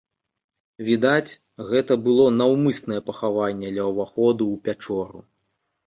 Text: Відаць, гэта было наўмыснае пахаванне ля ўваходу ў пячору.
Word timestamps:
Відаць, 0.87 1.35
гэта 1.69 1.99
было 2.09 2.25
наўмыснае 2.41 2.99
пахаванне 3.13 3.67
ля 3.79 3.83
ўваходу 3.95 4.43
ў 4.57 4.69
пячору. 4.69 5.19